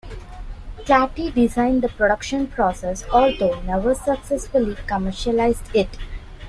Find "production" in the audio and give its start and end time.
1.87-2.47